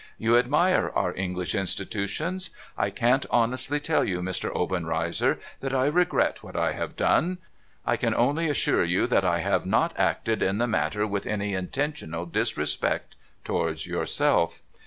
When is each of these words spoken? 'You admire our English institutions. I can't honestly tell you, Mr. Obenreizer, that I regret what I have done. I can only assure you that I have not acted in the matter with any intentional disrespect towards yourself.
'You 0.17 0.35
admire 0.35 0.89
our 0.95 1.15
English 1.15 1.53
institutions. 1.53 2.49
I 2.75 2.89
can't 2.89 3.27
honestly 3.29 3.79
tell 3.79 4.03
you, 4.03 4.19
Mr. 4.23 4.49
Obenreizer, 4.55 5.39
that 5.59 5.75
I 5.75 5.85
regret 5.85 6.41
what 6.41 6.55
I 6.55 6.71
have 6.71 6.95
done. 6.95 7.37
I 7.85 7.97
can 7.97 8.15
only 8.15 8.49
assure 8.49 8.83
you 8.83 9.05
that 9.05 9.23
I 9.23 9.41
have 9.41 9.67
not 9.67 9.93
acted 9.99 10.41
in 10.41 10.57
the 10.57 10.65
matter 10.65 11.05
with 11.05 11.27
any 11.27 11.53
intentional 11.53 12.25
disrespect 12.25 13.13
towards 13.43 13.85
yourself. 13.85 14.63